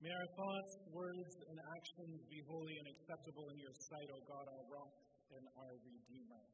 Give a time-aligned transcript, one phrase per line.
[0.00, 4.48] May our thoughts, words, and actions be holy and acceptable in your sight, O God,
[4.48, 4.96] our rock
[5.36, 6.44] and our Redeemer.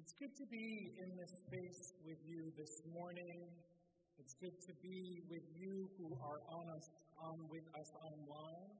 [0.00, 0.68] It's good to be
[1.04, 3.60] in this space with you this morning.
[4.16, 6.88] It's good to be with you who are on us,
[7.20, 8.72] on with us online.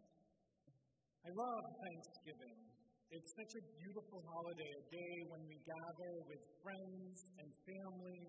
[1.21, 2.65] I love Thanksgiving.
[3.13, 8.25] It's such a beautiful holiday, a day when we gather with friends and family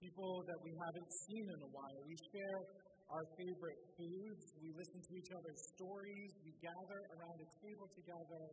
[0.00, 2.00] people that we haven't seen in a while.
[2.04, 2.58] We share
[3.08, 8.44] our favorite foods, we listen to each other's stories, we gather around a table together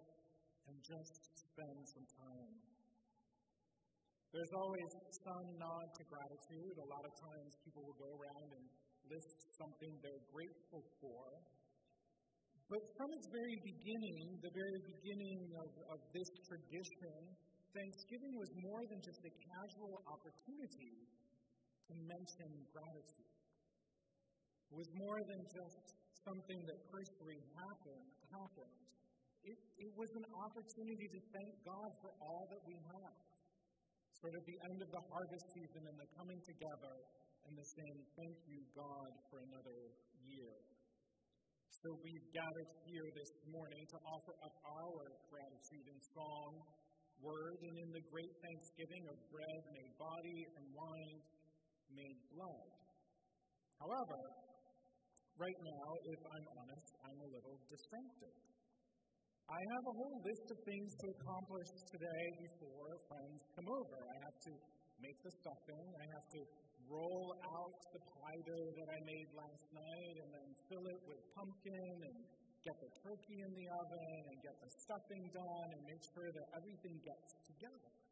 [0.69, 2.53] and just spend some time.
[4.33, 4.89] There's always
[5.25, 6.73] some nod to gratitude.
[6.81, 8.65] A lot of times people will go around and
[9.05, 11.25] list something they're grateful for.
[12.65, 17.17] But from its very beginning, the very beginning of, of this tradition,
[17.77, 20.93] Thanksgiving was more than just a casual opportunity
[21.89, 23.33] to mention gratitude.
[24.71, 28.09] It was more than just something that personally happened.
[28.31, 28.79] happened.
[29.43, 33.15] It, it was an opportunity to thank God for all that we have.
[34.23, 36.95] Sort of the end of the harvest season and the coming together
[37.43, 39.79] and the saying, Thank you, God, for another
[40.23, 40.55] year.
[41.83, 46.63] So we've gathered here this morning to offer up our gratitude in song,
[47.19, 51.19] word, and in the great thanksgiving of bread made body and wine
[51.95, 52.69] made blood.
[53.79, 54.19] However,
[55.37, 58.33] right now, if I'm honest, I'm a little distracted.
[59.49, 63.97] I have a whole list of things to accomplish today before friends come over.
[63.99, 64.51] I have to
[65.03, 66.41] make the stuffing, I have to
[66.87, 71.19] roll out the pie dough that I made last night, and then fill it with
[71.35, 72.17] pumpkin, and
[72.63, 76.47] get the turkey in the oven, and get the stuffing done, and make sure that
[76.55, 78.02] everything gets together.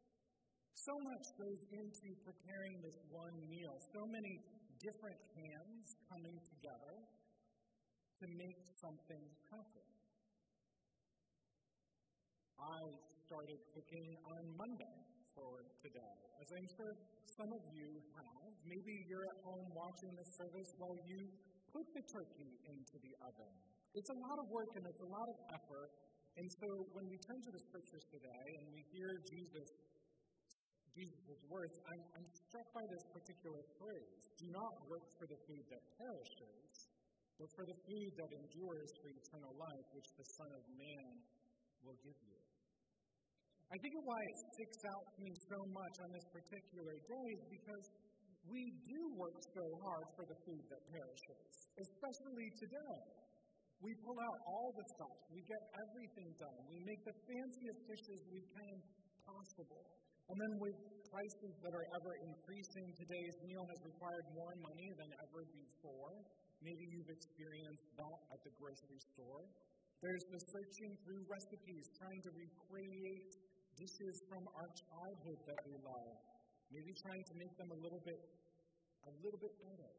[0.74, 4.40] So much goes into preparing this one meal, so many
[4.80, 6.96] different hands coming together
[8.18, 9.86] to make something happen.
[12.58, 12.82] I
[13.26, 14.98] started cooking on Monday
[15.34, 16.94] for today, as I'm sure
[17.26, 18.50] some of you have.
[18.66, 21.26] Maybe you're at home watching this service while you
[21.72, 23.50] put the turkey into the oven.
[23.94, 25.90] It's a lot of work and it's a lot of effort.
[26.36, 29.68] And so when we turn to the scriptures today and we hear Jesus
[30.92, 35.64] Jesus' words, I'm, I'm struck by this particular phrase do not work for the food
[35.72, 36.92] that perishes,
[37.40, 41.12] but for the food that endures for eternal life, which the Son of Man
[41.80, 42.38] will give you.
[43.72, 47.26] I think of why it sticks out to me so much on this particular day
[47.40, 47.86] is because
[48.44, 51.48] we do work so hard for the food that perishes,
[51.80, 52.96] especially today.
[53.80, 58.20] We pull out all the stops, we get everything done, we make the fanciest dishes
[58.28, 58.76] we can
[59.26, 59.84] possible.
[60.30, 60.78] And then with
[61.12, 66.14] prices that are ever increasing, today's meal has required more money than ever before.
[66.62, 69.44] Maybe you've experienced that at the grocery store.
[70.00, 73.30] There's the searching through recipes, trying to recreate
[73.78, 76.16] dishes from our childhood that we love.
[76.72, 78.20] Maybe trying to make them a little bit
[79.02, 79.92] a little bit better.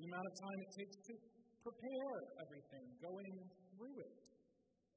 [0.00, 1.14] The amount of time it takes to
[1.60, 3.34] prepare everything, going
[3.76, 4.16] through it,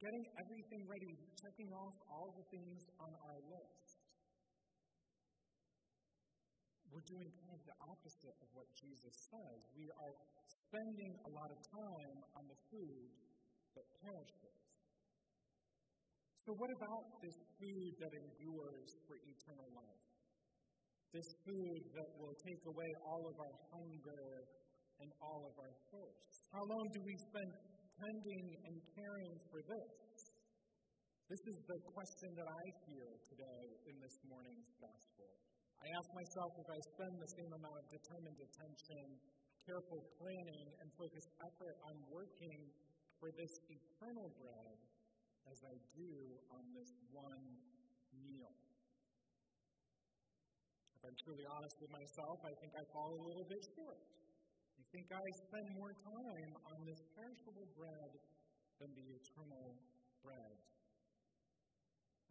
[0.05, 4.05] getting everything ready, checking off all the things on our list
[6.95, 9.59] we're doing kind of the opposite of what Jesus says.
[9.75, 10.15] We are
[10.47, 13.11] spending a lot of time on the food
[13.75, 14.63] that perishes.
[16.39, 20.07] So, what about this food that endures for eternal life?
[21.11, 24.47] This food that will take away all of our hunger
[25.03, 26.47] and all of our thirst?
[26.55, 27.51] How long do we spend
[28.00, 29.95] tending and caring for this?
[31.31, 35.25] This is the question that I hear today in this morning's gospel.
[35.81, 39.06] I ask myself if I spend the same amount of determined attention,
[39.66, 42.69] careful planning, and focused effort on working
[43.17, 44.77] for this eternal bread
[45.50, 46.12] as I do
[46.51, 47.47] on this one
[48.13, 48.53] meal.
[50.94, 54.03] If I'm truly honest with myself, I think I fall a little bit short.
[54.95, 58.15] Think I spend more time on this perishable bread
[58.80, 59.75] than the eternal
[60.24, 60.56] bread.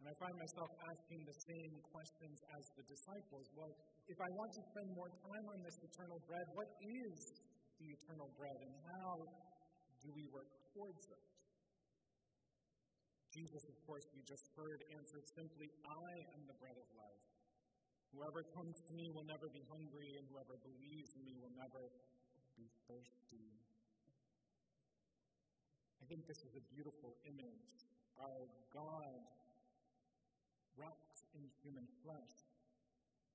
[0.01, 3.53] And I find myself asking the same questions as the disciples.
[3.53, 3.69] Well,
[4.09, 7.37] if I want to spend more time on this eternal bread, what is
[7.77, 9.29] the eternal bread and how
[10.01, 11.21] do we work towards it?
[13.29, 17.25] Jesus, of course, we just heard, answered simply, I am the bread of life.
[18.09, 21.93] Whoever comes to me will never be hungry, and whoever believes in me will never
[22.57, 23.47] be thirsty.
[26.01, 27.75] I think this is a beautiful image
[28.19, 29.21] of God
[30.75, 32.35] wrapped in human flesh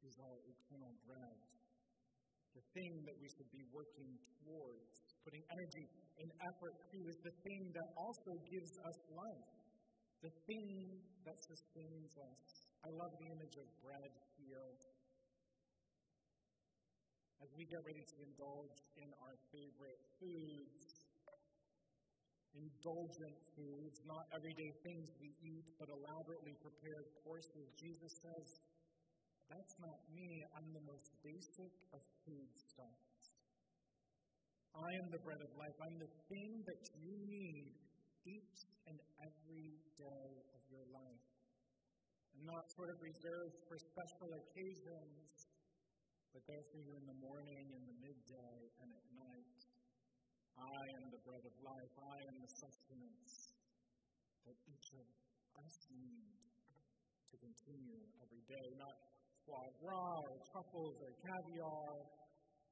[0.04, 1.38] is our eternal bread.
[2.56, 4.88] The thing that we should be working towards,
[5.24, 5.86] putting energy
[6.18, 9.50] and effort to, is the thing that also gives us life,
[10.24, 12.42] the thing that sustains us.
[12.84, 14.72] I love the image of bread here.
[17.40, 21.00] As we get ready to indulge in our favorite foods,
[22.52, 28.48] indulgent foods, not everyday things we eat, but elaborately prepared courses, Jesus says,
[29.48, 30.44] That's not me.
[30.52, 33.20] I'm the most basic of foodstuffs.
[34.76, 35.76] I am the bread of life.
[35.80, 37.72] I'm the thing that you need
[38.28, 41.24] each and every day of your life.
[42.36, 45.49] I'm not sort of reserved for special occasions,
[46.30, 49.58] but there for you in the morning, in the midday, and at night.
[50.54, 51.94] I am the bread of life.
[51.98, 53.34] I am the sustenance
[54.46, 55.06] that each of
[55.58, 56.30] us need
[57.30, 58.66] to continue every day.
[58.78, 58.94] Not
[59.42, 61.90] foie gras or truffles or caviar,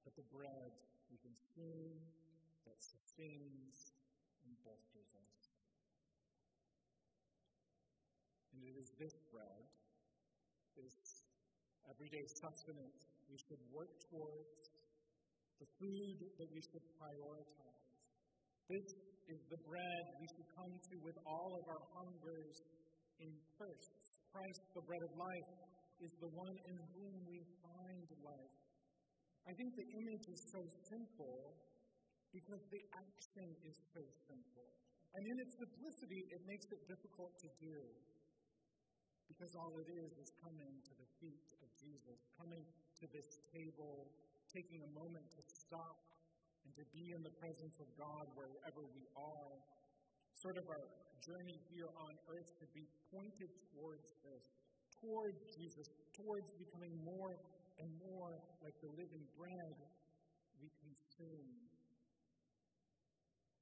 [0.06, 0.70] but the bread
[1.10, 1.98] we consume
[2.62, 3.74] that sustains
[4.46, 5.36] and bolsters us.
[8.54, 9.66] And it is this bread,
[10.78, 11.26] this
[11.90, 14.58] everyday sustenance we should work towards,
[15.60, 17.88] the food that we should prioritize.
[18.68, 18.88] This
[19.28, 22.56] is the bread we should come to with all of our hungers
[23.20, 24.24] in thirsts.
[24.32, 25.50] Christ, the bread of life,
[25.98, 28.56] is the one in whom we find life.
[29.48, 31.56] I think the image is so simple
[32.30, 34.68] because the action is so simple.
[35.16, 37.78] And in its simplicity, it makes it difficult to do.
[39.26, 42.64] Because all it is is coming to the feet of Jesus, coming
[43.00, 44.10] to this table,
[44.50, 45.98] taking a moment to stop
[46.66, 49.54] and to be in the presence of God wherever we are.
[50.34, 50.84] Sort of our
[51.22, 54.44] journey here on earth to be pointed towards this,
[55.02, 57.34] towards Jesus, towards becoming more
[57.78, 59.76] and more like the living bread
[60.58, 61.50] we consume.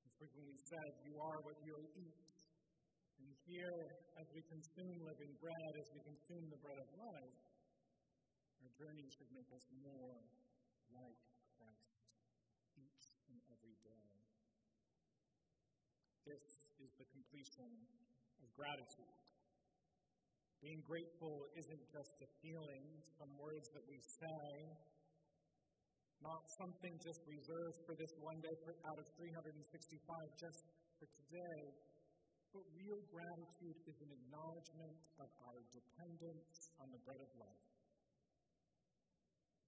[0.05, 2.25] As frequently said, You are what you eat.
[3.21, 3.81] And here,
[4.17, 7.37] as we consume living bread, as we consume the bread of life,
[8.67, 10.19] our journey should make us more
[10.91, 11.23] like
[11.55, 12.03] Christ
[12.75, 14.11] each and every day.
[16.27, 17.71] This is the completion
[18.43, 19.23] of gratitude.
[20.59, 22.83] Being grateful isn't just a feeling,
[23.15, 24.51] some words that we say,
[26.19, 29.63] not something just reserved for this one day for, out of 365
[30.43, 30.67] just
[30.99, 31.63] for today,
[32.51, 37.76] but real gratitude is an acknowledgement of our dependence on the bread of life.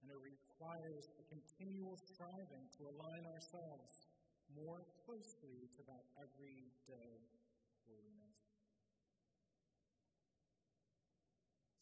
[0.03, 4.09] And it requires a continual striving to align ourselves
[4.55, 7.13] more closely to that everyday
[7.85, 8.39] holiness.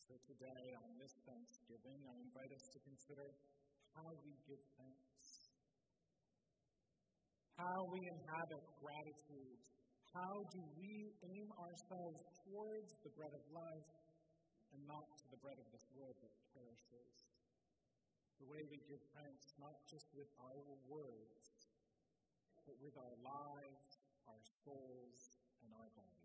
[0.08, 3.36] So today, on this Thanksgiving, I invite us to consider
[3.94, 5.52] how we give thanks,
[7.56, 9.60] how we inhabit gratitude,
[10.16, 13.92] how do we aim ourselves towards the bread of life
[14.72, 17.35] and not to the bread of this world that perishes.
[18.40, 21.46] The way we give thanks, not just with our words,
[22.66, 26.15] but with our lives, our souls, and our bodies.